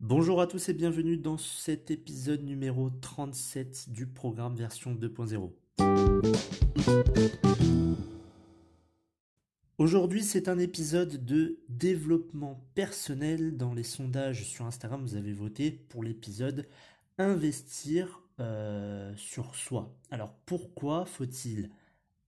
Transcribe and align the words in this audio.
Bonjour 0.00 0.40
à 0.40 0.46
tous 0.46 0.68
et 0.68 0.74
bienvenue 0.74 1.16
dans 1.16 1.38
cet 1.38 1.90
épisode 1.90 2.42
numéro 2.42 2.90
37 2.90 3.90
du 3.90 4.06
programme 4.06 4.54
version 4.54 4.94
2.0. 4.94 5.50
Aujourd'hui, 9.78 10.22
c'est 10.22 10.48
un 10.48 10.58
épisode 10.58 11.24
de 11.24 11.58
développement 11.68 12.64
personnel. 12.74 13.56
Dans 13.56 13.74
les 13.74 13.82
sondages 13.82 14.44
sur 14.44 14.66
Instagram, 14.66 15.02
vous 15.02 15.16
avez 15.16 15.32
voté 15.32 15.70
pour 15.70 16.04
l'épisode 16.04 16.68
Investir 17.18 18.22
euh, 18.38 19.12
sur 19.16 19.54
soi. 19.54 19.94
Alors 20.10 20.34
pourquoi 20.46 21.04
faut-il 21.06 21.70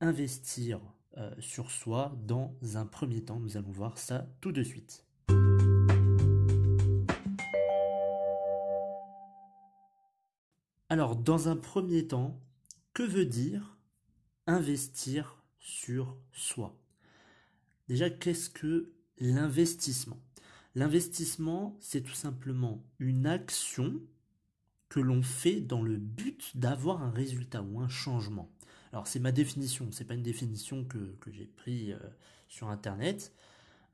investir 0.00 0.80
euh, 1.16 1.30
sur 1.38 1.70
soi 1.70 2.16
dans 2.24 2.56
un 2.74 2.86
premier 2.86 3.24
temps 3.24 3.38
Nous 3.40 3.56
allons 3.56 3.70
voir 3.70 3.98
ça 3.98 4.26
tout 4.40 4.52
de 4.52 4.62
suite. 4.62 5.04
Alors, 10.88 11.16
dans 11.16 11.48
un 11.48 11.56
premier 11.56 12.06
temps, 12.06 12.40
que 12.92 13.02
veut 13.02 13.26
dire 13.26 13.76
investir 14.46 15.42
sur 15.58 16.16
soi? 16.32 16.78
Déjà, 17.88 18.10
qu'est-ce 18.10 18.50
que 18.50 18.92
l'investissement? 19.18 20.20
L'investissement, 20.74 21.76
c'est 21.80 22.02
tout 22.02 22.14
simplement 22.14 22.84
une 22.98 23.26
action 23.26 24.00
que 24.88 25.00
l'on 25.00 25.22
fait 25.22 25.60
dans 25.60 25.82
le 25.82 25.96
but 25.96 26.56
d'avoir 26.56 27.02
un 27.02 27.10
résultat 27.10 27.62
ou 27.62 27.80
un 27.80 27.88
changement. 27.88 28.50
Alors 28.94 29.08
c'est 29.08 29.18
ma 29.18 29.32
définition, 29.32 29.88
c'est 29.90 30.04
pas 30.04 30.14
une 30.14 30.22
définition 30.22 30.84
que, 30.84 31.16
j'ai 31.32 31.46
pris 31.46 31.92
euh, 31.92 31.98
sur 32.46 32.68
internet. 32.68 33.32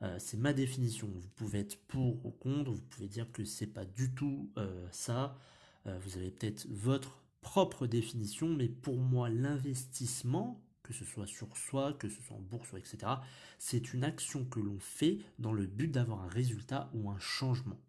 Euh, 0.02 0.14
c'est 0.18 0.36
ma 0.36 0.52
définition. 0.52 1.06
Vous 1.06 1.28
pouvez 1.36 1.60
être 1.60 1.78
pour 1.88 2.26
ou 2.26 2.30
contre, 2.30 2.70
vous 2.70 2.82
pouvez 2.82 3.08
dire 3.08 3.32
que 3.32 3.46
c'est 3.46 3.66
pas 3.66 3.86
du 3.86 4.12
tout 4.12 4.50
euh, 4.58 4.86
ça. 4.92 5.38
vous 5.86 6.18
avez 6.18 6.30
peut-être 6.30 6.66
votre 6.68 7.16
propre 7.40 7.86
définition, 7.86 8.46
mais 8.46 8.68
pour 8.68 8.98
moi 8.98 9.30
l'investissement, 9.30 10.62
que 10.82 10.92
ce 10.92 11.06
soit 11.06 11.26
sur 11.26 11.56
soi, 11.56 11.94
que 11.94 12.10
ce 12.10 12.20
soit 12.20 12.36
en 12.36 12.40
bourse, 12.40 12.68
etc., 12.76 13.10
c'est 13.58 13.94
une 13.94 14.04
action 14.04 14.44
que 14.44 14.60
l'on 14.60 14.78
fait 14.78 15.20
dans 15.38 15.54
le 15.54 15.64
but 15.64 15.88
d'avoir 15.88 16.24
un 16.24 16.28
résultat 16.28 16.90
ou 16.92 17.10
un 17.10 17.18
changement. 17.18 17.80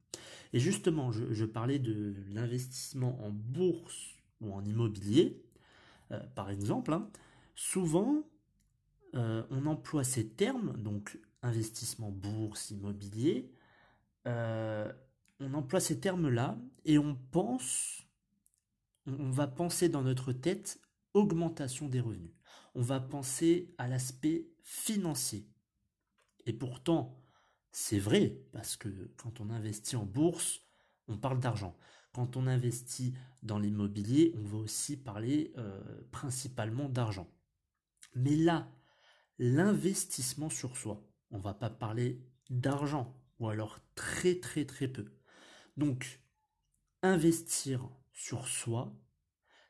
Et 0.54 0.62
justement, 0.62 1.12
je, 1.12 1.46
parlais 1.46 1.78
de 1.78 2.16
l'investissement 2.34 3.22
en 3.22 3.32
bourse 3.32 4.16
ou 4.40 4.54
en 4.54 4.64
immobilier, 4.64 5.44
euh, 6.12 6.20
par 6.36 6.50
exemple. 6.50 6.94
Hein. 6.94 7.10
souvent, 7.56 8.24
euh, 9.16 9.44
on 9.50 9.66
emploie 9.66 10.04
ces 10.04 10.28
termes, 10.28 10.78
donc 10.82 11.20
investissement 11.42 12.12
bourse, 12.12 12.72
immobilier, 12.72 13.52
euh, 14.28 14.92
on 15.40 15.54
emploie 15.54 15.80
ces 15.80 16.00
termes-là 16.00 16.58
et 16.86 16.98
on 16.98 17.16
pense, 17.32 18.08
on 19.08 19.32
va 19.32 19.48
penser 19.48 19.90
dans 19.90 20.04
notre 20.04 20.32
tête 20.34 20.80
augmentation 21.14 21.88
des 21.88 22.00
revenus 22.00 22.32
on 22.76 22.82
va 22.82 23.00
penser 23.00 23.74
à 23.78 23.88
l'aspect 23.88 24.48
financier. 24.64 25.48
Et 26.46 26.54
pourtant, 26.54 27.22
c'est 27.72 28.00
vrai, 28.00 28.38
parce 28.52 28.76
que 28.78 28.90
quand 29.18 29.40
on 29.40 29.50
investit 29.50 29.96
en 29.96 30.06
bourse, 30.06 30.62
on 31.08 31.18
parle 31.18 31.40
d'argent. 31.40 31.76
Quand 32.14 32.38
on 32.38 32.48
investit 32.48 33.14
dans 33.44 33.60
l'immobilier, 33.60 34.34
on 34.38 34.44
va 34.44 34.58
aussi 34.58 34.98
parler 34.98 35.54
euh, 35.58 35.82
principalement 36.12 36.90
d'argent. 36.90 37.28
Mais 38.16 38.36
là, 38.36 38.70
l'investissement 39.40 40.50
sur 40.50 40.78
soi, 40.78 41.04
on 41.32 41.40
va 41.40 41.54
pas 41.54 41.70
parler 41.70 42.22
d'argent, 42.50 43.16
ou 43.40 43.50
alors 43.50 43.80
très 43.96 44.40
très 44.40 44.66
très 44.66 44.88
peu. 44.88 45.06
Donc, 45.78 46.22
investir 47.02 47.90
sur 48.14 48.48
soi, 48.48 48.94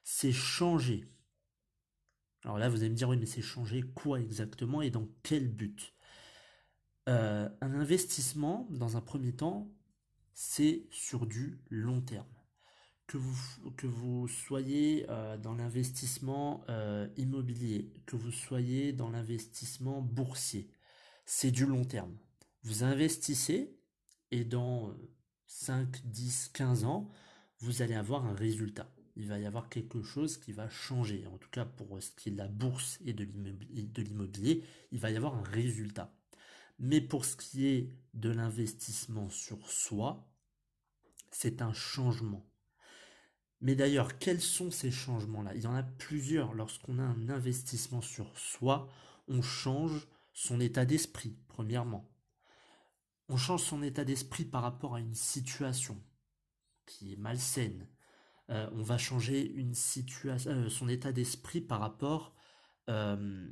c'est 0.03 0.31
changer 0.31 1.11
alors 2.43 2.57
là, 2.57 2.69
vous 2.69 2.77
allez 2.77 2.89
me 2.89 2.95
dire, 2.95 3.09
oui, 3.09 3.17
mais 3.17 3.25
c'est 3.25 3.41
changer 3.41 3.83
quoi 3.83 4.19
exactement 4.19 4.81
et 4.81 4.89
dans 4.89 5.07
quel 5.23 5.47
but? 5.47 5.93
Euh, 7.09 7.49
Un 7.61 7.73
investissement, 7.73 8.67
dans 8.71 8.97
un 8.97 9.01
premier 9.01 9.33
temps, 9.35 9.71
c'est 10.43 10.87
sur 10.89 11.27
du 11.27 11.59
long 11.69 12.01
terme. 12.01 12.25
Que 13.05 13.17
vous, 13.17 13.71
que 13.77 13.85
vous 13.85 14.27
soyez 14.27 15.05
euh, 15.09 15.37
dans 15.37 15.53
l'investissement 15.53 16.63
euh, 16.67 17.07
immobilier, 17.15 17.93
que 18.07 18.15
vous 18.15 18.31
soyez 18.31 18.91
dans 18.91 19.11
l'investissement 19.11 20.01
boursier, 20.01 20.67
c'est 21.25 21.51
du 21.51 21.67
long 21.67 21.85
terme. 21.85 22.17
Vous 22.63 22.83
investissez 22.83 23.77
et 24.31 24.43
dans 24.43 24.95
5, 25.45 26.01
10, 26.05 26.49
15 26.53 26.85
ans, 26.85 27.11
vous 27.59 27.83
allez 27.83 27.95
avoir 27.95 28.25
un 28.25 28.33
résultat 28.33 28.91
il 29.17 29.27
va 29.27 29.37
y 29.37 29.45
avoir 29.45 29.69
quelque 29.69 30.01
chose 30.01 30.37
qui 30.37 30.53
va 30.53 30.69
changer. 30.69 31.27
En 31.27 31.37
tout 31.37 31.49
cas, 31.49 31.65
pour 31.65 32.01
ce 32.01 32.11
qui 32.11 32.29
est 32.29 32.31
de 32.31 32.37
la 32.37 32.47
bourse 32.47 32.97
et 33.05 33.13
de 33.13 34.01
l'immobilier, 34.01 34.63
il 34.91 34.99
va 34.99 35.11
y 35.11 35.17
avoir 35.17 35.35
un 35.35 35.43
résultat. 35.43 36.15
Mais 36.79 37.01
pour 37.01 37.25
ce 37.25 37.35
qui 37.35 37.67
est 37.67 37.89
de 38.13 38.29
l'investissement 38.29 39.29
sur 39.29 39.69
soi, 39.69 40.30
c'est 41.31 41.61
un 41.61 41.73
changement. 41.73 42.45
Mais 43.61 43.75
d'ailleurs, 43.75 44.17
quels 44.17 44.41
sont 44.41 44.71
ces 44.71 44.91
changements-là? 44.91 45.53
Il 45.55 45.61
y 45.61 45.67
en 45.67 45.75
a 45.75 45.83
plusieurs. 45.83 46.53
Lorsqu'on 46.53 46.99
a 46.99 47.03
un 47.03 47.29
investissement 47.29 48.01
sur 48.01 48.37
soi, 48.37 48.89
on 49.27 49.41
change 49.41 50.07
son 50.33 50.59
état 50.59 50.85
d'esprit, 50.85 51.37
premièrement. 51.47 52.09
On 53.29 53.37
change 53.37 53.63
son 53.63 53.83
état 53.83 54.03
d'esprit 54.03 54.45
par 54.45 54.63
rapport 54.63 54.95
à 54.95 54.99
une 54.99 55.13
situation 55.13 56.01
qui 56.85 57.13
est 57.13 57.17
malsaine, 57.17 57.87
euh, 58.51 58.69
on 58.73 58.81
va 58.81 58.97
changer 58.97 59.55
euh, 59.57 60.69
son 60.69 60.89
état 60.89 61.11
d'esprit 61.13 61.61
par 61.61 61.79
rapport 61.79 62.35
euh, 62.89 63.49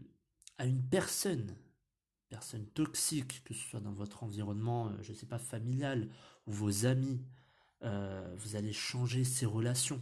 à 0.57 0.65
une 0.65 0.83
personne, 0.83 1.55
personne 2.27 2.65
toxique, 2.67 3.43
que 3.45 3.53
ce 3.53 3.69
soit 3.69 3.79
dans 3.79 3.93
votre 3.93 4.23
environnement, 4.23 4.91
je 5.01 5.11
ne 5.11 5.17
sais 5.17 5.25
pas, 5.25 5.39
familial 5.39 6.09
ou 6.47 6.51
vos 6.51 6.85
amis. 6.85 7.21
Vous 7.81 8.55
allez 8.55 8.73
changer 8.73 9.23
ces 9.23 9.45
relations. 9.45 10.01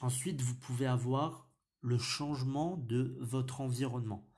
Ensuite, 0.00 0.40
vous 0.40 0.54
pouvez 0.54 0.86
avoir 0.86 1.50
le 1.82 1.98
changement 1.98 2.76
de 2.76 3.16
votre 3.20 3.60
environnement. 3.60 4.28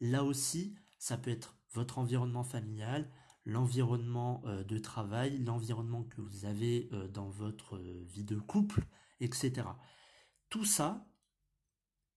Là 0.00 0.24
aussi, 0.24 0.74
ça 0.98 1.16
peut 1.16 1.30
être 1.30 1.56
votre 1.72 1.98
environnement 1.98 2.44
familial, 2.44 3.10
l'environnement 3.44 4.42
euh, 4.46 4.64
de 4.64 4.78
travail, 4.78 5.38
l'environnement 5.38 6.04
que 6.04 6.20
vous 6.20 6.44
avez 6.44 6.88
euh, 6.92 7.08
dans 7.08 7.28
votre 7.28 7.76
euh, 7.76 8.04
vie 8.06 8.24
de 8.24 8.38
couple, 8.38 8.86
etc. 9.20 9.66
Tout 10.48 10.64
ça, 10.64 11.06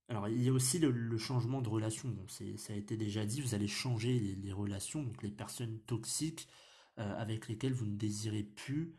alors 0.10 0.28
il 0.28 0.44
y 0.44 0.50
a 0.50 0.54
aussi 0.54 0.80
le, 0.80 1.18
changement 1.18 1.62
de 1.62 1.70
relation, 1.70 2.16
ça 2.28 2.74
a 2.74 2.76
été 2.76 2.98
déjà 2.98 3.26
dit, 3.26 3.42
vous 3.42 3.56
allez 3.56 3.68
changer 3.68 4.20
les, 4.20 4.52
relations, 4.52 5.04
donc 5.04 5.22
les 5.24 5.32
personnes 5.32 5.80
toxiques 5.82 6.48
avec 6.98 7.48
lesquelles 7.48 7.74
vous 7.74 7.86
ne 7.86 7.96
désirez 7.96 8.44
plus 8.44 8.96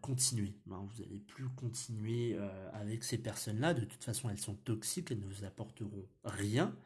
continuer. 0.00 0.54
Ben, 0.66 0.86
vous 0.86 1.02
n'allez 1.02 1.18
plus 1.18 1.48
continuer 1.50 2.36
avec 2.72 3.04
ces 3.04 3.18
personnes-là, 3.18 3.74
de 3.74 3.84
toute 3.84 4.04
façon 4.04 4.28
elles 4.28 4.38
sont 4.38 4.54
toxiques, 4.54 5.10
elles 5.10 5.20
ne 5.20 5.26
vous 5.26 5.44
apporteront 5.44 6.06
rien, 6.24 6.76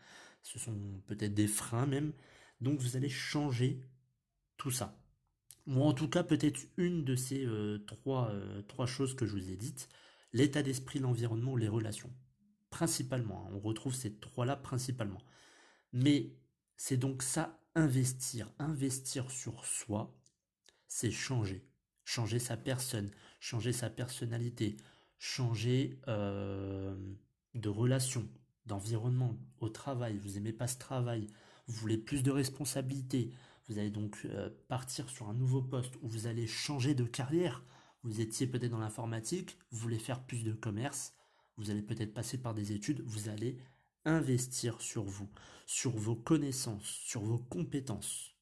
ce 0.43 0.59
sont 0.59 0.77
peut-être 1.07 1.35
des 1.35 1.49
freins 1.49 1.87
même, 1.87 2.13
donc 2.61 2.81
vous 2.81 2.97
allez 2.97 3.09
changer 3.09 3.81
tout 4.57 4.71
ça. 4.71 4.99
Ou 5.67 5.83
en 5.83 5.93
tout 5.93 6.09
cas 6.09 6.23
peut-être 6.23 6.61
une 6.77 7.05
de 7.05 7.15
ces 7.15 7.45
euh, 7.45 7.79
trois, 7.87 8.31
euh, 8.31 8.63
trois 8.63 8.87
choses 8.87 9.15
que 9.15 9.27
je 9.27 9.33
vous 9.33 9.51
ai 9.51 9.57
dites, 9.57 9.89
l'état 10.33 10.63
d'esprit, 10.63 10.99
l'environnement 10.99 11.57
les 11.57 11.69
relations. 11.69 12.13
Principalement, 12.71 13.47
hein. 13.47 13.51
on 13.55 13.61
retrouve 13.61 13.95
ces 13.95 14.15
trois-là 14.15 14.57
principalement. 14.57 15.23
Mais 15.93 16.33
c'est 16.77 16.97
donc 16.97 17.23
ça, 17.23 17.61
investir. 17.75 18.51
Investir 18.59 19.31
sur 19.31 19.65
soi, 19.67 20.17
c'est 20.87 21.11
changer. 21.11 21.68
Changer 22.11 22.39
sa 22.39 22.57
personne, 22.57 23.11
changer 23.39 23.71
sa 23.71 23.91
personnalité, 23.91 24.79
changer 25.19 26.01
euh, 26.09 26.97
de 27.55 27.69
relation, 27.69 28.27
d'environnement 28.65 29.37
au 29.61 29.69
travail, 29.69 30.17
vous 30.17 30.31
n'aimez 30.31 30.55
pas 30.55 30.69
ce 30.69 30.79
travail, 30.79 31.27
vous 31.67 31.75
voulez 31.75 31.99
plus 31.99 32.23
de 32.23 32.31
responsabilités, 32.31 33.31
vous 33.69 33.79
allez 33.79 33.91
donc 33.91 34.23
euh, 34.25 34.49
partir 34.69 35.11
sur 35.11 35.29
un 35.29 35.35
nouveau 35.35 35.61
poste 35.61 35.97
où 36.01 36.09
vous 36.09 36.27
allez 36.27 36.47
changer 36.47 36.95
de 36.95 37.05
carrière, 37.05 37.63
vous 38.05 38.23
étiez 38.23 38.47
peut-être 38.47 38.71
dans 38.71 38.79
l'informatique, 38.79 39.59
vous 39.71 39.77
voulez 39.77 39.99
faire 39.99 40.25
plus 40.25 40.45
de 40.45 40.55
commerce, 40.55 41.13
vous 41.59 41.69
allez 41.69 41.83
peut-être 41.83 42.15
passer 42.15 42.39
par 42.39 42.55
des 42.55 42.73
études, 42.73 43.03
vous 43.03 43.29
allez 43.29 43.59
investir 44.07 44.81
sur 44.81 45.05
vous, 45.05 45.29
sur 45.67 45.91
vos 45.91 46.17
connaissances, 46.17 46.89
sur 46.89 47.21
vos 47.21 47.39
compétences, 47.39 48.35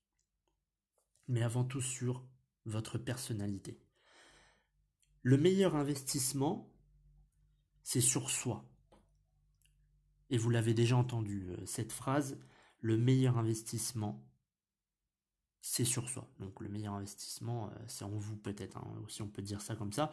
mais 1.27 1.43
avant 1.43 1.65
tout 1.65 1.83
sur 1.83 2.25
votre 2.67 2.99
personnalité. 2.99 3.81
Le 5.23 5.39
meilleur 5.39 5.75
investissement, 5.75 6.73
c'est 7.83 8.01
sur 8.01 8.31
soi. 8.31 8.65
Et 10.31 10.39
vous 10.39 10.51
l'avez 10.51 10.75
déjà 10.75 10.97
entendu, 10.97 11.47
euh, 11.49 11.65
cette 11.67 11.93
phrase, 11.93 12.39
le 12.81 12.97
meilleur 12.97 13.39
investissement, 13.39 14.25
c'est 15.61 15.85
sur 15.85 16.09
soi. 16.09 16.29
Donc 16.39 16.61
le 16.61 16.69
meilleur 16.69 16.95
investissement, 16.95 17.69
euh, 17.69 17.85
c'est 17.87 18.05
en 18.05 18.11
vous 18.11 18.37
peut-être, 18.37 18.77
hein, 18.77 19.05
si 19.09 19.23
on 19.23 19.29
peut 19.29 19.43
dire 19.43 19.63
ça 19.63 19.77
comme 19.77 19.93
ça. 19.93 20.13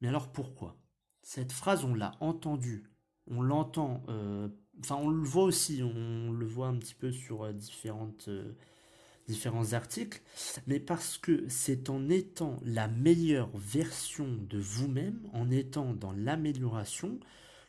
Mais 0.00 0.08
alors 0.08 0.32
pourquoi? 0.32 0.78
Cette 1.22 1.52
phrase, 1.52 1.84
on 1.84 1.94
l'a 1.94 2.12
entendue, 2.20 2.90
on 3.26 3.42
l'entend, 3.42 4.04
euh, 4.08 4.48
enfin 4.80 4.96
on 4.96 5.08
le 5.08 5.26
voit 5.26 5.44
aussi, 5.44 5.82
on 5.82 6.30
le 6.30 6.46
voit 6.46 6.68
un 6.68 6.76
petit 6.78 6.94
peu 6.94 7.10
sur 7.10 7.52
différentes 7.54 8.28
différents 9.26 9.72
articles, 9.72 10.22
mais 10.66 10.80
parce 10.80 11.18
que 11.18 11.44
c'est 11.48 11.90
en 11.90 12.08
étant 12.08 12.58
la 12.64 12.88
meilleure 12.88 13.50
version 13.54 14.28
de 14.48 14.58
vous-même, 14.58 15.20
en 15.32 15.50
étant 15.50 15.94
dans 15.94 16.12
l'amélioration, 16.12 17.18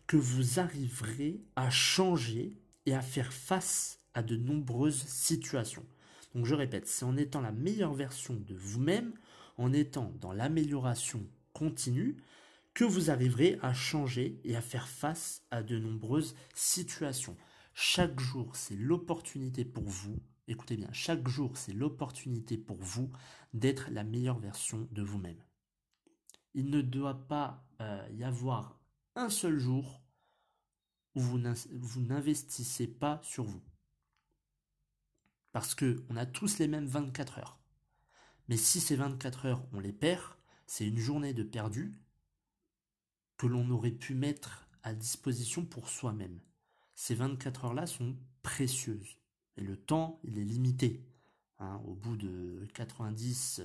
que 0.05 0.17
vous 0.17 0.59
arriverez 0.59 1.41
à 1.55 1.69
changer 1.69 2.53
et 2.85 2.93
à 2.93 3.01
faire 3.01 3.33
face 3.33 3.99
à 4.13 4.23
de 4.23 4.37
nombreuses 4.37 5.03
situations. 5.07 5.85
Donc 6.33 6.45
je 6.45 6.55
répète, 6.55 6.87
c'est 6.87 7.05
en 7.05 7.17
étant 7.17 7.41
la 7.41 7.51
meilleure 7.51 7.93
version 7.93 8.35
de 8.35 8.55
vous-même, 8.55 9.13
en 9.57 9.73
étant 9.73 10.13
dans 10.21 10.33
l'amélioration 10.33 11.25
continue, 11.53 12.17
que 12.73 12.83
vous 12.83 13.09
arriverez 13.09 13.57
à 13.63 13.73
changer 13.73 14.39
et 14.43 14.55
à 14.55 14.61
faire 14.61 14.87
face 14.87 15.41
à 15.49 15.63
de 15.63 15.79
nombreuses 15.79 16.35
situations. 16.53 17.35
Chaque 17.73 18.19
jour, 18.19 18.55
c'est 18.55 18.75
l'opportunité 18.75 19.65
pour 19.65 19.83
vous 19.83 20.19
Écoutez 20.49 20.77
bien, 20.77 20.91
chaque 20.93 21.27
jour, 21.27 21.57
c'est 21.57 21.73
l'opportunité 21.73 22.57
pour 22.57 22.77
vous 22.77 23.11
d'être 23.53 23.89
la 23.91 24.05
meilleure 24.05 24.39
version 24.39 24.87
de 24.91 25.01
vous-même. 25.01 25.43
Il 26.53 26.69
ne 26.69 26.81
doit 26.81 27.27
pas 27.27 27.65
euh, 27.81 28.07
y 28.13 28.23
avoir 28.23 28.79
un 29.15 29.29
seul 29.29 29.59
jour 29.59 30.01
où 31.15 31.19
vous 31.19 32.01
n'investissez 32.01 32.87
pas 32.87 33.19
sur 33.23 33.43
vous. 33.43 33.61
Parce 35.51 35.75
qu'on 35.75 36.15
a 36.15 36.25
tous 36.25 36.59
les 36.59 36.67
mêmes 36.67 36.87
24 36.87 37.39
heures. 37.39 37.59
Mais 38.47 38.57
si 38.57 38.79
ces 38.79 38.95
24 38.95 39.47
heures, 39.47 39.67
on 39.73 39.79
les 39.79 39.91
perd, 39.91 40.23
c'est 40.65 40.87
une 40.87 40.97
journée 40.97 41.33
de 41.33 41.43
perdu 41.43 41.99
que 43.35 43.47
l'on 43.47 43.69
aurait 43.69 43.91
pu 43.91 44.15
mettre 44.15 44.67
à 44.83 44.93
disposition 44.93 45.65
pour 45.65 45.89
soi-même. 45.89 46.39
Ces 46.95 47.15
24 47.15 47.65
heures-là 47.65 47.85
sont 47.85 48.15
précieuses. 48.43 49.17
Et 49.57 49.61
le 49.61 49.75
temps, 49.75 50.19
il 50.23 50.37
est 50.37 50.43
limité. 50.43 51.01
Hein, 51.59 51.81
au 51.87 51.95
bout 51.95 52.15
de 52.17 52.67
90, 52.75 53.61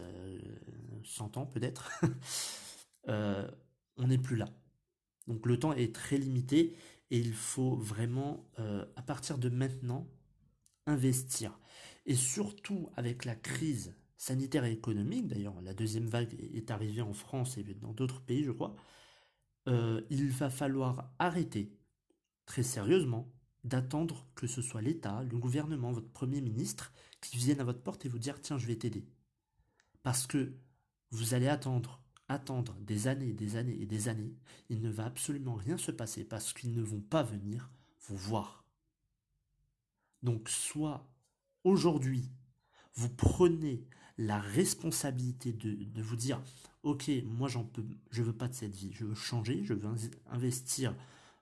100 1.04 1.36
euh, 1.36 1.40
ans 1.40 1.44
peut-être, 1.44 1.90
euh, 3.08 3.46
on 3.98 4.06
n'est 4.06 4.18
plus 4.18 4.36
là. 4.36 4.48
Donc 5.26 5.44
le 5.44 5.58
temps 5.58 5.74
est 5.74 5.94
très 5.94 6.16
limité 6.16 6.74
et 7.10 7.18
il 7.18 7.34
faut 7.34 7.76
vraiment, 7.76 8.48
euh, 8.58 8.86
à 8.96 9.02
partir 9.02 9.36
de 9.36 9.50
maintenant, 9.50 10.08
investir. 10.86 11.58
Et 12.06 12.14
surtout 12.14 12.88
avec 12.96 13.26
la 13.26 13.36
crise 13.36 13.94
sanitaire 14.16 14.64
et 14.64 14.72
économique, 14.72 15.28
d'ailleurs 15.28 15.60
la 15.60 15.74
deuxième 15.74 16.06
vague 16.06 16.34
est 16.54 16.70
arrivée 16.70 17.02
en 17.02 17.12
France 17.12 17.58
et 17.58 17.62
dans 17.62 17.92
d'autres 17.92 18.22
pays, 18.22 18.42
je 18.42 18.52
crois, 18.52 18.74
il 19.66 20.28
va 20.30 20.50
falloir 20.50 21.12
arrêter 21.18 21.76
très 22.46 22.62
sérieusement 22.62 23.30
d'attendre 23.64 24.26
que 24.34 24.46
ce 24.46 24.62
soit 24.62 24.82
l'État, 24.82 25.22
le 25.22 25.38
gouvernement, 25.38 25.92
votre 25.92 26.10
Premier 26.10 26.40
ministre 26.40 26.92
qui 27.20 27.36
vienne 27.36 27.60
à 27.60 27.64
votre 27.64 27.82
porte 27.82 28.04
et 28.04 28.08
vous 28.08 28.18
dire 28.18 28.40
tiens 28.40 28.58
je 28.58 28.66
vais 28.66 28.76
t'aider. 28.76 29.06
Parce 30.02 30.26
que 30.26 30.52
vous 31.10 31.34
allez 31.34 31.48
attendre, 31.48 32.02
attendre 32.28 32.74
des 32.80 33.06
années, 33.06 33.32
des 33.32 33.56
années 33.56 33.80
et 33.80 33.86
des 33.86 34.08
années, 34.08 34.34
il 34.68 34.80
ne 34.80 34.90
va 34.90 35.04
absolument 35.04 35.54
rien 35.54 35.76
se 35.78 35.92
passer 35.92 36.24
parce 36.24 36.52
qu'ils 36.52 36.74
ne 36.74 36.82
vont 36.82 37.00
pas 37.00 37.22
venir 37.22 37.70
vous 38.00 38.16
voir. 38.16 38.64
Donc 40.22 40.48
soit 40.48 41.08
aujourd'hui, 41.64 42.30
vous 42.94 43.08
prenez 43.08 43.86
la 44.18 44.38
responsabilité 44.38 45.52
de, 45.52 46.02
vous 46.02 46.16
dire 46.16 46.40
ok 46.82 47.10
moi 47.24 47.48
j'en 47.48 47.64
peux 47.64 47.84
je 48.10 48.22
veux 48.22 48.32
pas 48.34 48.48
de 48.48 48.54
cette 48.54 48.74
vie 48.74 48.92
je 48.92 49.06
veux 49.06 49.14
changer 49.14 49.64
je 49.64 49.72
veux 49.72 49.88
investir 50.30 50.94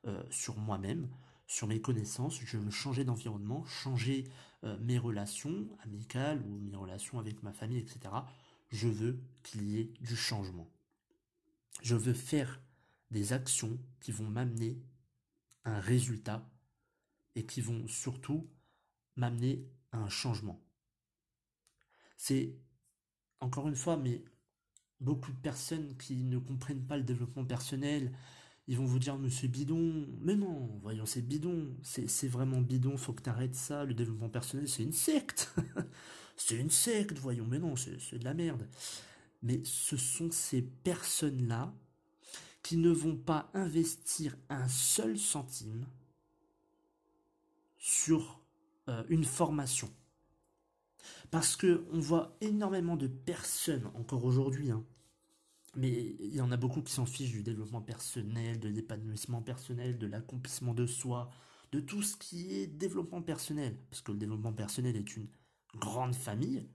euh, 0.07 0.23
sur 0.31 0.57
moi-même 0.57 1.09
sur 1.51 1.67
mes 1.67 1.81
connaissances, 1.81 2.41
je 2.45 2.57
veux 2.57 2.71
changer 2.71 3.03
d'environnement, 3.03 3.65
changer 3.65 4.31
euh, 4.63 4.79
mes 4.79 4.99
relations 4.99 5.67
amicales 5.83 6.41
ou 6.43 6.61
mes 6.61 6.77
relations 6.77 7.19
avec 7.19 7.43
ma 7.43 7.53
famille, 7.53 7.79
etc. 7.81 7.99
Je 8.69 8.87
veux 8.87 9.19
qu'il 9.43 9.69
y 9.69 9.81
ait 9.81 9.93
du 10.01 10.15
changement. 10.15 10.71
Je 11.83 11.97
veux 11.97 12.13
faire 12.15 12.61
des 13.11 13.33
actions 13.33 13.81
qui 13.99 14.13
vont 14.13 14.29
m'amener 14.31 14.81
un 15.65 15.81
résultat 15.81 16.49
et 17.35 17.45
qui 17.45 17.61
vont 17.61 17.89
surtout 17.89 18.49
m'amener 19.17 19.67
à 19.91 19.99
un 19.99 20.09
changement. 20.09 20.63
C'est, 22.17 22.55
encore 23.41 23.67
une 23.67 23.75
fois, 23.75 23.97
mais 23.97 24.23
beaucoup 25.01 25.33
de 25.33 25.41
personnes 25.41 25.97
qui 25.97 26.23
ne 26.23 26.39
comprennent 26.39 26.87
pas 26.87 26.97
le 26.97 27.03
développement 27.03 27.45
personnel, 27.45 28.13
ils 28.67 28.77
vont 28.77 28.85
vous 28.85 28.99
dire, 28.99 29.19
mais 29.19 29.31
c'est 29.31 29.49
bidon. 29.49 30.07
Mais 30.21 30.37
non, 30.37 30.79
voyons, 30.83 31.07
c'est 31.07 31.23
bidon. 31.23 31.77
C'est 31.83 32.29
vraiment 32.29 32.61
bidon, 32.61 32.97
faut 32.97 33.13
que 33.13 33.23
tu 33.23 33.31
arrêtes 33.31 33.55
ça. 33.55 33.85
Le 33.85 33.95
développement 33.95 34.29
personnel, 34.29 34.69
c'est 34.69 34.83
une 34.83 34.93
secte. 34.93 35.55
c'est 36.37 36.57
une 36.57 36.71
secte, 36.71 37.19
voyons, 37.19 37.47
mais 37.47 37.59
non, 37.59 37.75
c'est 37.77 38.19
de 38.19 38.25
la 38.25 38.35
merde. 38.35 38.69
Mais 39.43 39.61
ce 39.65 39.97
sont 39.97 40.31
ces 40.31 40.63
personnes-là 40.63 41.75
qui 42.63 42.77
ne 42.77 42.91
vont 42.91 43.17
pas 43.17 43.51
investir 43.55 44.37
un 44.51 44.69
seul 44.69 45.19
centime 45.19 45.87
sur 47.79 48.41
euh, 48.89 49.03
une 49.09 49.25
formation. 49.25 49.91
Parce 51.31 51.57
que 51.57 51.87
on 51.93 52.01
voit 52.01 52.37
énormément 52.41 52.97
de 52.97 53.07
personnes, 53.07 53.91
encore 53.95 54.25
aujourd'hui, 54.25 54.71
hein, 54.71 54.85
mais 55.77 56.17
il 56.19 56.35
y 56.35 56.41
en 56.41 56.51
a 56.51 56.57
beaucoup 56.57 56.83
qui 56.83 56.93
s'en 56.93 57.07
fichent 57.07 57.31
du 57.31 57.43
développement 57.43 57.81
personnel, 57.81 58.59
de 58.59 58.69
l'épanouissement 58.69 59.43
personnel, 59.43 59.99
de 59.99 60.07
l'accomplissement 60.07 60.75
de 60.75 60.87
soi, 60.87 61.31
de 61.73 61.81
tout 61.81 62.03
ce 62.03 62.17
qui 62.17 62.55
est 62.55 62.67
développement 62.67 63.23
personnel. 63.23 63.77
Parce 63.89 64.03
que 64.03 64.13
le 64.13 64.19
développement 64.19 64.53
personnel 64.53 64.97
est 64.97 65.17
une 65.17 65.29
grande 65.77 66.15
famille. 66.15 66.69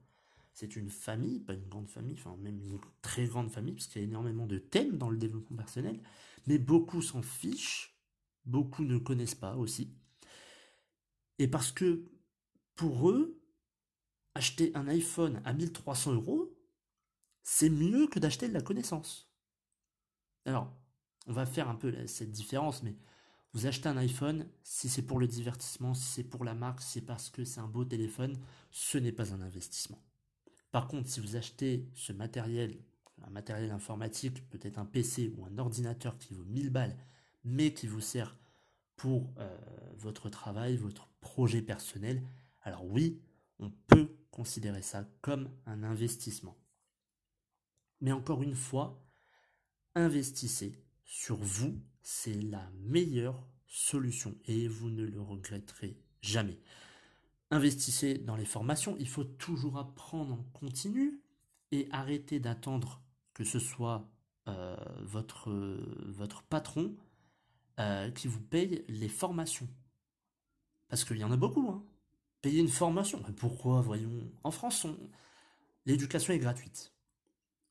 C'est 0.54 0.78
une 0.78 0.90
famille, 0.90 1.42
pas 1.42 1.54
une 1.54 1.68
grande 1.68 1.90
famille, 1.90 2.16
enfin 2.18 2.38
même 2.38 2.62
une 2.62 2.80
très 3.02 3.28
grande 3.28 3.52
famille, 3.52 3.74
parce 3.74 3.88
qu'il 3.88 4.02
y 4.02 4.06
a 4.06 4.08
énormément 4.08 4.46
de 4.46 4.58
thèmes 4.58 4.98
dans 4.98 5.10
le 5.10 5.18
développement 5.18 5.58
personnel. 5.58 6.00
Mais 6.48 6.58
beaucoup 6.58 7.02
s'en 7.02 7.22
fichent, 7.22 8.00
beaucoup 8.46 8.86
ne 8.86 8.98
connaissent 8.98 9.36
pas 9.36 9.58
aussi. 9.58 9.94
Et 11.40 11.50
parce 11.50 11.74
que 11.74 12.06
pour 12.75 13.10
eux, 13.10 13.42
acheter 14.34 14.72
un 14.75 14.88
iPhone 14.88 15.42
à 15.44 15.54
1300 15.54 16.14
euros, 16.14 16.54
c'est 17.46 17.70
mieux 17.70 18.08
que 18.08 18.20
d'acheter 18.20 18.50
de 18.50 18.54
la 18.54 18.62
connaissance. 18.62 19.30
Alors, 20.46 20.74
on 21.28 21.32
va 21.32 21.46
faire 21.46 21.70
un 21.70 21.75
peu 21.75 21.94
cette 22.08 22.32
différence, 22.32 22.82
mais 22.82 22.96
vous 23.54 23.68
achetez 23.68 23.88
un 23.88 23.98
iPhone, 23.98 24.48
si 24.64 24.90
c'est 24.90 25.04
pour 25.04 25.20
le 25.20 25.28
divertissement, 25.28 25.94
si 25.94 26.06
c'est 26.06 26.24
pour 26.24 26.44
la 26.44 26.56
marque, 26.56 26.82
si 26.82 26.94
c'est 26.94 27.06
parce 27.06 27.30
que 27.30 27.46
c'est 27.46 27.60
un 27.60 27.68
beau 27.68 27.86
téléphone, 27.86 28.36
ce 28.72 28.98
n'est 28.98 29.12
pas 29.12 29.32
un 29.32 29.42
investissement. 29.42 30.02
Par 30.72 30.88
contre, 30.88 31.08
si 31.08 31.20
vous 31.20 31.36
achetez 31.36 31.88
ce 31.94 32.12
matériel, 32.14 32.80
un 33.25 33.30
matériel 33.30 33.72
informatique, 33.72 34.50
peut-être 34.50 34.80
un 34.80 34.86
PC 34.86 35.32
ou 35.38 35.46
un 35.46 35.58
ordinateur 35.60 36.18
qui 36.18 36.34
vaut 36.34 36.46
1000 36.46 36.72
balles, 36.72 36.98
mais 37.44 37.74
qui 37.74 37.86
vous 37.86 38.02
sert 38.02 38.36
pour 38.96 39.32
euh, 39.38 39.56
votre 39.98 40.30
travail, 40.30 40.78
votre 40.78 41.08
projet 41.22 41.62
personnel, 41.62 42.24
alors 42.64 42.86
oui, 42.86 43.22
on 43.60 43.70
peut 43.70 44.10
considérer 44.32 44.82
ça 44.82 45.08
comme 45.22 45.48
un 45.68 45.84
investissement. 45.84 46.58
Mais 48.05 48.12
encore 48.12 48.43
une 48.43 48.53
fois, 48.53 49.03
investissez 49.95 50.79
sur 51.05 51.38
vous, 51.38 51.81
c'est 52.03 52.39
la 52.39 52.69
meilleure 52.83 53.47
solution 53.65 54.35
et 54.45 54.67
vous 54.67 54.91
ne 54.91 55.03
le 55.03 55.19
regretterez 55.19 55.97
jamais. 56.21 56.59
Investissez 57.50 58.19
dans 58.19 58.35
les 58.35 58.45
formations, 58.45 58.95
il 59.00 59.07
faut 59.07 59.24
toujours 59.24 59.79
apprendre 59.79 60.35
en 60.35 60.43
continu 60.53 61.19
et 61.71 61.88
arrêter 61.89 62.39
d'attendre 62.39 63.01
que 63.33 63.43
ce 63.43 63.57
soit 63.57 64.07
euh, 64.50 64.77
votre, 65.01 65.50
patron 66.47 66.95
qui 68.13 68.27
vous 68.27 68.41
paye 68.41 68.85
les 68.88 69.09
formations. 69.09 69.67
Parce 70.89 71.03
qu'il 71.03 71.17
y 71.17 71.24
en 71.24 71.31
a 71.31 71.38
beaucoup, 71.38 71.67
hein. 71.71 71.83
Payer 72.43 72.62
une 72.62 72.69
formation. 72.69 73.24
pourquoi, 73.35 73.81
voyons 73.81 74.12
En 74.43 74.51
France, 74.51 74.85
l'éducation 75.88 76.33
est 76.33 76.38
gratuite. 76.38 76.95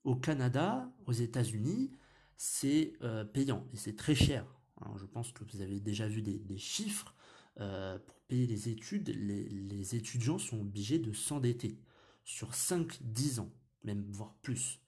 Au 0.05 0.15
Canada, 0.15 0.91
aux 1.07 1.13
États-Unis, 1.13 1.91
c'est 2.37 2.95
payant 3.33 3.67
et 3.73 3.77
c'est 3.77 3.97
très 3.97 4.15
cher. 4.15 4.45
je 4.97 5.07
pense 5.07 5.33
que 5.33 5.45
vous 5.45 5.61
avez 5.61 5.81
déjà 5.81 6.07
vu 6.07 6.21
des, 6.21 6.59
chiffres. 6.59 7.15
pour 7.57 8.21
payer 8.29 8.47
les 8.47 8.69
études, 8.69 9.09
les, 9.09 9.49
les 9.49 9.95
étudiants 9.95 10.39
sont 10.39 10.61
obligés 10.61 10.99
de 10.99 11.13
s'endetter 11.13 11.79
sur 12.25 12.53
5-10 12.53 13.41
ans, 13.41 13.53
même 13.83 14.05
voire 14.11 14.35
plus. 14.43 14.81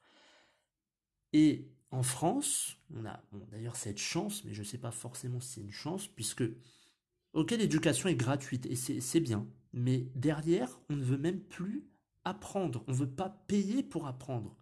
Et 1.32 1.68
en 1.90 2.02
France, 2.02 2.78
on 2.94 3.04
a 3.04 3.23
d'ailleurs 3.50 3.76
cette 3.76 3.99
chance, 3.99 4.44
mais 4.44 4.54
je 4.54 4.61
ne 4.61 4.66
sais 4.66 4.78
pas 4.78 4.90
forcément 4.90 5.40
si 5.40 5.54
c'est 5.54 5.61
une 5.61 5.70
chance, 5.70 6.08
puisque, 6.08 6.44
ok, 7.32 7.50
l'éducation 7.52 8.08
est 8.08 8.16
gratuite, 8.16 8.66
et 8.66 8.76
c'est 8.76 9.20
bien, 9.20 9.46
mais 9.73 10.08
derrière, 10.14 10.80
on 10.88 10.96
ne 10.96 11.04
veut 11.04 11.18
même 11.18 11.40
plus 11.40 11.87
apprendre, 12.25 12.85
on 12.88 12.92
ne 12.92 12.96
veut 12.96 13.11
pas 13.11 13.28
payer 13.46 13.82
pour 13.82 14.06
apprendre. 14.06 14.56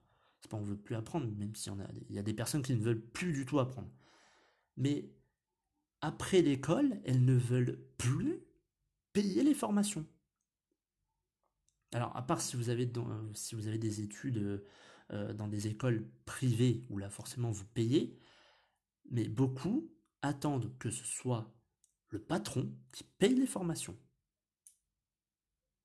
C'est 0.44 0.50
pas 0.50 0.58
on 0.58 0.62
veut 0.62 0.76
plus 0.76 0.94
apprendre, 0.94 1.26
même 1.38 1.54
s'il 1.54 1.72
y, 1.72 1.80
a, 1.80 1.88
il 2.10 2.14
y 2.14 2.18
a 2.18 2.22
des 2.22 2.34
personnes 2.34 2.60
qui 2.60 2.74
ne 2.74 2.82
veulent 2.82 3.00
plus 3.00 3.32
du 3.32 3.46
tout 3.46 3.60
apprendre. 3.60 3.90
Mais 4.76 5.08
après 6.02 6.42
l'école, 6.42 7.00
elles 7.06 7.24
ne 7.24 7.32
veulent 7.32 7.80
plus 7.96 8.42
payer 9.14 9.42
les 9.42 9.54
formations. 9.54 10.06
Alors, 11.94 12.14
à 12.14 12.20
part 12.26 12.42
si 12.42 12.56
vous 12.56 12.68
avez, 12.68 12.92
si 13.32 13.54
vous 13.54 13.68
avez 13.68 13.78
des 13.78 14.02
études 14.02 14.36
euh, 14.36 14.66
euh, 15.12 15.32
dans 15.32 15.48
des 15.48 15.66
écoles 15.66 16.06
privées 16.26 16.84
où 16.90 16.98
là 16.98 17.08
forcément 17.08 17.50
vous 17.50 17.64
payez, 17.64 18.18
mais 19.10 19.26
beaucoup 19.26 19.90
attendent 20.20 20.76
que 20.78 20.90
ce 20.90 21.06
soit 21.06 21.50
le 22.10 22.18
patron 22.18 22.70
qui 22.92 23.04
paye 23.04 23.34
les 23.34 23.46
formations. 23.46 23.96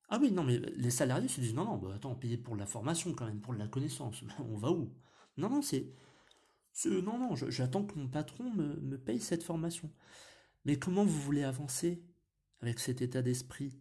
Ah 0.09 0.17
oui, 0.21 0.31
non, 0.31 0.43
mais 0.43 0.57
les 0.57 0.89
salariés 0.91 1.27
se 1.27 1.39
disent 1.41 1.53
non, 1.53 1.65
non, 1.65 1.77
bah 1.77 1.93
attends, 1.95 2.15
payer 2.15 2.37
pour 2.37 2.55
la 2.55 2.65
formation 2.65 3.13
quand 3.13 3.25
même, 3.25 3.41
pour 3.41 3.53
la 3.53 3.67
connaissance, 3.67 4.23
on 4.39 4.57
va 4.57 4.71
où? 4.71 4.91
Non, 5.37 5.49
non, 5.49 5.61
c'est. 5.61 5.87
Non, 6.85 7.19
non, 7.19 7.35
j'attends 7.35 7.85
que 7.85 7.97
mon 7.99 8.07
patron 8.07 8.51
me, 8.51 8.75
me 8.81 8.97
paye 8.97 9.19
cette 9.19 9.43
formation. 9.43 9.91
Mais 10.65 10.77
comment 10.79 11.05
vous 11.05 11.21
voulez 11.21 11.43
avancer 11.43 12.03
avec 12.61 12.79
cet 12.79 13.01
état 13.01 13.21
d'esprit? 13.23 13.73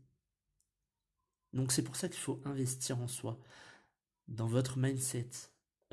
Donc 1.53 1.73
c'est 1.73 1.83
pour 1.83 1.97
ça 1.97 2.09
qu'il 2.09 2.19
faut 2.21 2.41
investir 2.45 2.99
en 3.01 3.09
soi, 3.09 3.39
dans 4.29 4.47
votre 4.49 4.79
mindset, 4.79 5.31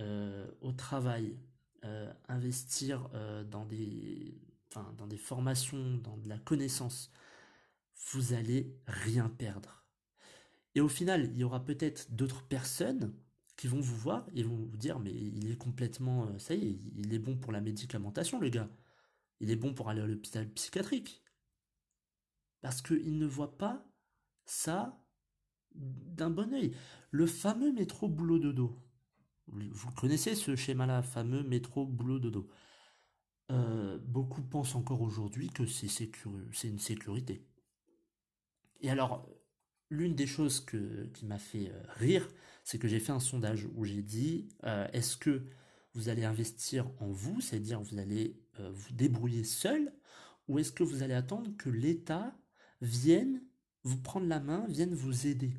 euh, 0.02 0.48
au 0.62 0.74
travail, 0.74 1.38
euh, 1.86 2.14
investir 2.30 3.10
euh, 3.16 3.44
dans, 3.44 3.66
des, 3.66 4.40
dans 4.98 5.08
des 5.08 5.18
formations, 5.18 5.98
dans 5.98 6.18
de 6.18 6.30
la 6.30 6.40
connaissance. 6.40 7.12
Vous 8.12 8.34
allez 8.34 8.76
rien 8.88 9.30
perdre. 9.30 9.85
Et 10.76 10.82
au 10.82 10.90
final, 10.90 11.32
il 11.34 11.40
y 11.40 11.44
aura 11.44 11.64
peut-être 11.64 12.12
d'autres 12.12 12.44
personnes 12.44 13.14
qui 13.58 13.68
vont 13.68 13.80
vous 13.80 13.96
voir 13.96 14.28
et 14.36 14.44
vont 14.44 14.56
vous 14.56 14.78
dire 14.78 15.00
mais 15.00 15.14
il 15.14 15.50
est 15.50 15.58
complètement 15.58 16.38
ça 16.40 16.56
y 16.56 16.68
est 16.68 16.78
il 16.98 17.14
est 17.14 17.20
bon 17.20 17.38
pour 17.38 17.54
la 17.54 17.62
médicamentation 17.62 18.38
le 18.38 18.50
gars 18.50 18.70
il 19.40 19.50
est 19.50 19.56
bon 19.56 19.74
pour 19.74 19.90
aller 19.90 20.02
à 20.02 20.06
l'hôpital 20.06 20.50
psychiatrique 20.50 21.24
parce 22.66 22.82
qu'il 22.82 23.18
ne 23.18 23.26
voit 23.26 23.58
pas 23.58 23.86
ça 24.46 25.00
d'un 25.76 26.30
bon 26.30 26.52
oeil. 26.54 26.76
Le 27.12 27.28
fameux 27.28 27.72
métro 27.72 28.08
boulot 28.08 28.40
dodo. 28.40 28.76
Vous 29.48 29.92
connaissez 29.92 30.34
ce 30.34 30.56
schéma-là, 30.56 31.04
fameux 31.04 31.44
métro 31.44 31.86
boulot 31.86 32.20
dodo. 32.20 32.48
Euh, 33.52 34.00
beaucoup 34.00 34.42
pensent 34.42 34.76
encore 34.76 35.02
aujourd'hui 35.02 35.50
que 35.50 35.66
c'est 35.68 36.00
une 36.64 36.80
sécurité. 36.80 37.46
Et 38.82 38.90
alors, 38.90 39.30
l'une 39.90 40.16
des 40.16 40.28
choses 40.28 40.60
que, 40.60 41.06
qui 41.14 41.26
m'a 41.26 41.40
fait 41.40 41.70
euh, 41.70 41.84
rire, 41.96 42.28
c'est 42.64 42.80
que 42.80 42.88
j'ai 42.88 43.00
fait 43.00 43.12
un 43.12 43.20
sondage 43.20 43.68
où 43.76 43.86
j'ai 43.86 44.02
dit 44.02 44.50
euh, 44.66 44.88
est-ce 44.94 45.18
que 45.18 45.44
vous 45.94 46.10
allez 46.10 46.26
investir 46.26 46.90
en 47.00 47.08
vous, 47.08 47.40
c'est-à-dire 47.42 47.80
vous 47.82 48.00
allez 48.00 48.38
vous 48.58 48.94
débrouiller 48.94 49.44
seul, 49.44 49.94
ou 50.48 50.60
est-ce 50.60 50.72
que 50.72 50.84
vous 50.84 51.04
allez 51.04 51.14
attendre 51.14 51.52
que 51.58 51.70
l'État 51.70 52.36
vienne 52.82 53.42
vous 53.84 53.98
prendre 53.98 54.28
la 54.28 54.40
main, 54.40 54.66
viennent 54.68 54.94
vous 54.94 55.28
aider? 55.28 55.54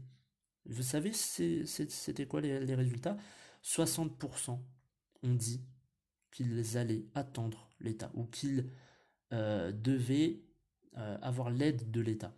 Vous 0.69 0.83
savez, 0.83 1.13
c'était 1.13 2.27
quoi 2.27 2.41
les, 2.41 2.75
résultats? 2.75 3.17
60% 3.63 4.59
ont 5.23 5.35
dit 5.35 5.65
qu'ils 6.31 6.77
allaient 6.77 7.07
attendre 7.15 7.69
l'État 7.81 8.11
ou 8.15 8.25
qu'ils 8.25 8.71
euh, 9.33 9.73
devaient 9.73 10.43
euh, 10.97 11.19
avoir 11.23 11.51
l'aide 11.51 11.91
de 11.91 12.01
l'État. 12.01 12.35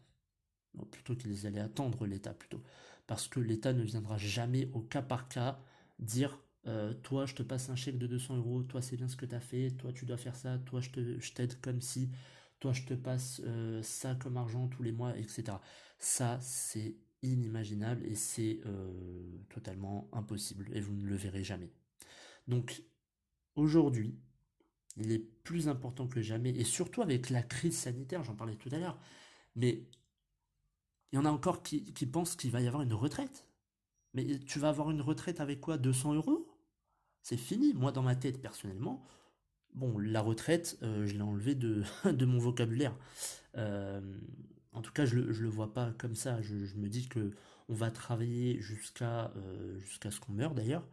Plutôt 0.87 1.16
qu'ils 1.16 1.47
allaient 1.47 1.61
attendre 1.61 2.06
l'État, 2.06 2.35
plutôt. 2.35 2.62
Parce 3.06 3.28
que 3.28 3.40
l'État 3.40 3.73
ne 3.73 3.82
viendra 3.82 4.18
jamais 4.18 4.70
au 4.75 4.80
cas 4.80 5.02
par 5.02 5.28
cas 5.28 5.61
dire 5.99 6.38
euh, 6.66 6.92
toi 7.02 7.25
je 7.26 7.35
te 7.35 7.42
passe 7.42 7.70
un 7.70 7.76
chèque 7.76 7.99
de 7.99 8.06
200 8.06 8.37
euros, 8.37 8.62
toi 8.62 8.82
c'est 8.82 8.97
bien 8.97 9.08
ce 9.08 9.16
que 9.16 9.26
tu 9.26 9.35
as 9.35 9.40
fait, 9.40 9.70
toi 9.70 9.92
tu 9.92 10.04
dois 10.04 10.16
faire 10.16 10.37
ça, 10.37 10.58
toi 10.58 10.80
je 10.80 11.32
t'aide 11.32 11.61
comme 11.61 11.80
si 11.80 12.11
toi 12.61 12.73
je 12.73 12.82
te 12.82 12.94
passe 12.94 13.40
euh, 13.44 13.82
ça 13.82 14.14
comme 14.14 14.37
argent 14.37 14.68
tous 14.68 14.82
les 14.82 14.92
mois, 14.92 15.16
etc. 15.16 15.58
Ça, 15.99 16.38
c'est 16.40 16.97
inimaginable 17.23 18.04
et 18.06 18.14
c'est 18.14 18.61
euh, 18.66 19.38
totalement 19.49 20.08
impossible 20.12 20.68
et 20.73 20.80
vous 20.80 20.94
ne 20.94 21.06
le 21.06 21.16
verrez 21.16 21.42
jamais. 21.44 21.70
Donc 22.47 22.82
aujourd'hui, 23.56 24.16
il 24.97 25.12
est 25.12 25.18
plus 25.18 25.68
important 25.68 26.06
que 26.06 26.20
jamais 26.20 26.50
et 26.50 26.64
surtout 26.64 27.02
avec 27.02 27.30
la 27.30 27.42
crise 27.42 27.76
sanitaire, 27.76 28.25
j'en 28.25 28.35
parlais 28.35 28.56
tout 28.56 28.70
à 28.73 28.78
l'heure, 28.78 28.99
mais 29.56 29.85
il 31.12 31.17
y 31.17 31.19
en 31.19 31.25
a 31.25 31.31
encore 31.31 31.62
qui, 31.62 31.81
pensent 32.07 32.37
qu'il 32.37 32.50
va 32.50 32.61
y 32.61 32.67
avoir 32.67 32.83
une 32.83 32.95
retraite. 32.95 33.47
Mais 34.15 34.38
tu 34.41 34.59
vas 34.59 34.71
avoir 34.71 34.91
une 34.91 35.00
retraite 35.00 35.41
avec 35.41 35.61
quoi? 35.61 35.79
200 35.79 36.15
euros? 36.15 36.49
C'est 37.23 37.37
fini. 37.37 37.75
Moi, 37.75 37.93
dans 37.93 38.03
ma 38.03 38.17
tête, 38.17 38.41
personnellement, 38.41 39.05
Bon, 39.75 39.99
la 39.99 40.21
retraite, 40.21 40.79
euh, 40.83 41.07
je 41.07 41.15
l'ai 41.15 41.23
enlevé 41.23 41.55
de, 41.55 41.85
mon 42.25 42.38
vocabulaire. 42.38 42.97
Euh, 43.57 44.00
en 44.73 44.83
tout 44.83 44.93
cas, 44.93 45.05
je 45.05 45.17
ne 45.17 45.23
le 45.23 45.49
vois 45.49 45.73
pas 45.73 45.93
comme 45.99 46.15
ça. 46.15 46.41
Je, 46.43 46.55
me 46.77 46.88
dis 46.88 47.09
que 47.09 47.33
on 47.69 47.75
va 47.75 47.91
travailler 47.91 48.61
jusqu'à 48.61 49.33
euh, 49.37 49.79
ce 50.11 50.21
qu'on 50.21 50.33
meure 50.33 50.55
d'ailleurs. 50.55 50.88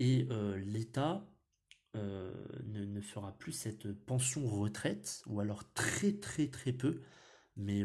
Et 0.00 0.26
l'État 0.56 1.26
ne, 1.94 2.84
ne, 2.84 3.00
fera 3.02 3.36
plus 3.36 3.52
cette 3.52 3.92
pension 3.92 4.46
retraite, 4.46 5.22
ou 5.26 5.40
alors 5.40 5.70
très 5.74 6.12
très 6.14 6.48
très 6.48 6.72
peu. 6.72 7.02
Mais 7.56 7.84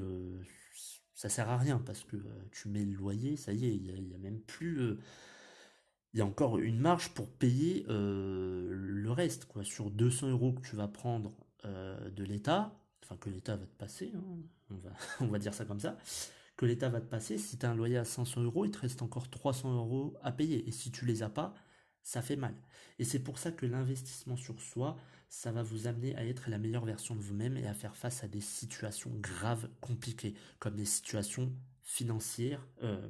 ça 1.16 1.30
sert 1.30 1.50
à 1.50 1.58
rien 1.58 1.80
parce 1.80 2.04
que 2.04 2.18
tu 2.52 2.70
mets 2.70 2.86
le 2.86 2.94
loyer, 2.94 3.36
ça 3.38 3.54
y 3.54 3.66
est, 3.66 3.76
il 3.76 3.84
n'y 4.04 4.14
a, 4.14 4.18
même 4.20 4.40
plus 4.42 4.98
il 6.16 6.20
y 6.20 6.22
a 6.22 6.26
encore 6.26 6.60
une 6.60 6.80
marge 6.80 7.10
pour 7.10 7.30
payer 7.30 7.86
euh, 7.90 8.70
le 8.72 9.12
reste. 9.12 9.46
Quoi. 9.46 9.66
Sur 9.66 9.92
200 9.92 10.30
euros 10.30 10.54
que 10.54 10.62
tu 10.62 10.78
vas 10.78 10.88
prendre 10.88 11.36
euh, 11.66 12.10
de 12.10 12.24
l'État, 12.24 12.74
enfin 13.04 13.18
que 13.18 13.30
l'État 13.30 13.58
va 13.58 13.66
te 13.66 13.78
passer, 13.78 14.14
hein, 14.16 14.24
on, 14.70 14.76
va, 14.76 14.92
on 15.20 15.28
va 15.28 15.40
dire 15.40 15.54
ça 15.54 15.66
comme 15.66 15.82
ça, 15.82 15.98
que 16.56 16.66
l'État 16.66 16.88
va 16.88 17.02
te 17.02 17.06
passer, 17.06 17.38
si 17.38 17.58
tu 17.58 17.66
as 17.66 17.72
un 17.72 17.76
loyer 17.76 17.98
à 17.98 18.06
500 18.06 18.44
euros, 18.44 18.64
il 18.64 18.72
te 18.72 18.80
reste 18.80 19.02
encore 19.02 19.30
300 19.30 19.76
euros 19.76 20.14
à 20.24 20.32
payer. 20.32 20.66
Et 20.66 20.72
si 20.72 20.90
tu 20.90 21.06
les 21.06 21.22
as 21.22 21.28
pas, 21.28 21.54
ça 22.06 22.22
fait 22.22 22.36
mal. 22.36 22.54
Et 23.00 23.04
c'est 23.04 23.20
pour 23.20 23.40
ça 23.40 23.52
que 23.52 23.66
l'investissement 23.66 24.38
sur 24.38 24.62
soi, 24.62 24.96
ça 25.28 25.52
va 25.52 25.64
vous 25.64 25.88
amener 25.88 26.16
à 26.16 26.24
être 26.24 26.50
la 26.50 26.60
meilleure 26.60 26.86
version 26.86 27.16
de 27.16 27.20
vous-même 27.20 27.58
et 27.58 27.68
à 27.68 27.74
faire 27.74 27.98
face 27.98 28.24
à 28.24 28.28
des 28.28 28.42
situations 28.42 29.12
graves, 29.16 29.68
compliquées, 29.82 30.36
comme 30.60 30.76
des 30.76 30.86
situations 30.86 31.52
financières, 31.82 32.66
euh, 32.84 33.10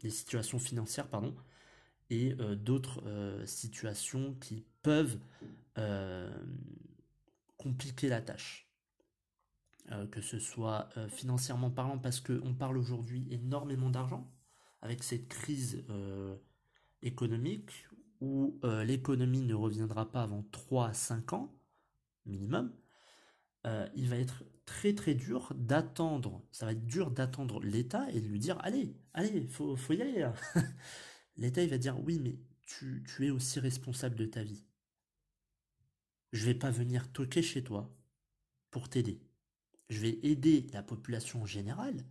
des 0.00 0.10
situations 0.10 0.58
financières, 0.58 1.08
pardon, 1.08 1.34
et 2.10 2.36
euh, 2.38 2.54
d'autres 2.54 3.02
euh, 3.06 3.44
situations 3.46 4.34
qui 4.40 4.62
peuvent 4.82 5.18
compliquer 7.56 8.08
la 8.10 8.20
tâche. 8.20 8.68
que 10.10 10.20
ce 10.20 10.38
soit 10.38 10.90
financièrement 11.08 11.70
parlant, 11.70 11.98
parce 11.98 12.20
qu'on 12.20 12.52
parle 12.52 12.76
aujourd'hui 12.76 13.26
énormément 13.30 13.88
d'argent 13.88 14.30
avec 14.82 15.02
cette 15.02 15.28
crise 15.28 15.82
économique 17.00 17.88
où 18.22 18.58
l'économie 18.84 19.42
ne 19.42 19.54
reviendra 19.54 20.10
pas 20.10 20.22
avant 20.22 20.44
3 20.52 20.88
à 20.88 20.94
5 20.94 21.32
ans 21.32 21.52
minimum, 22.24 22.72
il 23.94 24.08
va 24.08 24.16
être 24.16 24.44
très 24.64 24.94
très 24.94 25.14
dur 25.14 25.52
d'attendre, 25.56 26.40
ça 26.52 26.66
va 26.66 26.72
être 26.72 26.86
dur 26.86 27.10
d'attendre 27.10 27.60
l'État 27.60 28.08
et 28.12 28.20
de 28.20 28.28
lui 28.28 28.38
dire 28.38 28.58
allez, 28.60 28.96
allez, 29.12 29.46
faut, 29.48 29.76
faut 29.76 29.92
y 29.92 30.02
aller. 30.02 30.30
l'État 31.36 31.64
il 31.64 31.70
va 31.70 31.78
dire 31.78 31.98
oui, 32.00 32.20
mais 32.20 32.38
tu, 33.04 33.26
es 33.26 33.30
aussi 33.30 33.60
responsable 33.60 34.16
de 34.16 34.26
ta 34.26 34.42
vie. 34.42 34.64
Je 36.32 36.46
vais 36.46 36.54
pas 36.54 36.70
venir 36.70 37.12
toquer 37.12 37.42
chez 37.42 37.62
toi 37.62 37.94
pour 38.70 38.88
t'aider. 38.88 39.20
Je 39.90 40.00
vais 40.00 40.18
aider 40.22 40.66
la 40.72 40.82
population 40.82 41.44
générale, 41.44 42.06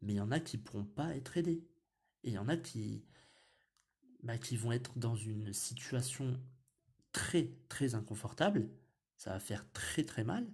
mais 0.00 0.14
il 0.14 0.16
y 0.16 0.20
en 0.20 0.30
a 0.30 0.40
qui 0.40 0.56
pourront 0.56 0.84
pas 0.84 1.14
être 1.14 1.36
aidés. 1.36 1.66
Et 2.24 2.28
il 2.28 2.32
y 2.32 2.38
en 2.38 2.48
a 2.48 2.56
qui, 2.56 3.04
bah, 4.22 4.38
qui 4.38 4.56
vont 4.56 4.72
être 4.72 4.98
dans 4.98 5.16
une 5.16 5.52
situation 5.52 6.40
très 7.12 7.50
très 7.68 7.94
inconfortable. 7.94 8.68
Ça 9.16 9.32
va 9.32 9.40
faire 9.40 9.70
très 9.72 10.04
très 10.04 10.24
mal. 10.24 10.46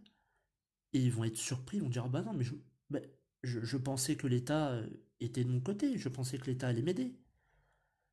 Et 0.93 1.01
ils 1.01 1.13
vont 1.13 1.25
être 1.25 1.37
surpris, 1.37 1.79
ils 1.79 1.83
vont 1.83 1.89
dire, 1.89 2.05
ah 2.07 2.09
bah 2.09 2.23
non, 2.23 2.33
mais 2.33 2.45
je, 2.45 2.55
bah, 2.91 3.01
je, 3.43 3.77
pensais 3.77 4.17
que 4.17 4.27
l'État 4.27 4.71
euh, 4.71 4.87
était 5.21 5.45
de 5.45 5.51
mon 5.51 5.61
côté, 5.61 5.99
je 5.99 6.09
pensais 6.09 6.39
que 6.39 6.47
l'État 6.47 6.69
allait 6.69 6.83
m'aider. 6.83 7.15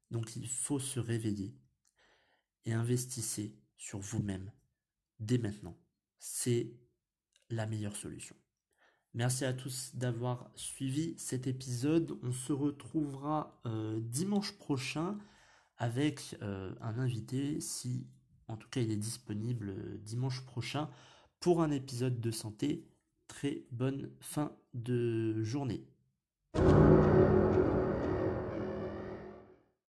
Donc 0.09 0.35
il 0.35 0.47
faut 0.47 0.79
se 0.79 0.99
réveiller 0.99 1.55
et 2.65 2.73
investissez 2.73 3.55
sur 3.77 3.99
vous-même 3.99 4.51
dès 5.19 5.37
maintenant. 5.37 5.77
C'est 6.19 6.73
la 7.49 7.65
meilleure 7.65 7.95
solution. 7.95 8.35
Merci 9.13 9.45
à 9.45 9.53
tous 9.53 9.95
d'avoir 9.95 10.51
suivi 10.55 11.15
cet 11.17 11.47
épisode. 11.47 12.17
On 12.23 12.31
se 12.31 12.53
retrouvera 12.53 13.59
euh, 13.65 13.99
dimanche 13.99 14.53
prochain 14.53 15.17
avec 15.81 16.37
euh, 16.43 16.71
un 16.79 16.99
invité, 16.99 17.59
si 17.59 18.05
en 18.47 18.55
tout 18.55 18.69
cas 18.69 18.81
il 18.81 18.91
est 18.91 18.97
disponible 18.97 19.69
euh, 19.69 19.97
dimanche 19.97 20.45
prochain, 20.45 20.87
pour 21.39 21.63
un 21.63 21.71
épisode 21.71 22.21
de 22.21 22.29
santé. 22.29 22.85
Très 23.27 23.63
bonne 23.71 24.11
fin 24.19 24.51
de 24.75 25.41
journée. 25.43 25.83